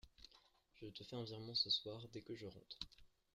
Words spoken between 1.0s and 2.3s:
fais un virement ce soir, dès